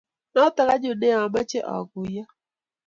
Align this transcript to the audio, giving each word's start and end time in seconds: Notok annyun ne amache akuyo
Notok 0.33 0.69
annyun 0.73 0.97
ne 0.99 1.09
amache 1.23 1.59
akuyo 1.75 2.23